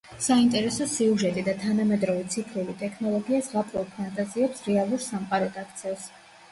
[0.25, 6.11] საინტერესო სიუჟეტი და თანამედროვე ციფრული ტექნოლოგია ზღაპრულ ფანტაზიებს რეალურ სამყაროდ აქცევს.